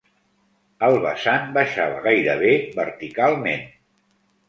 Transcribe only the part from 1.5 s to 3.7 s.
baixava gairebé verticalment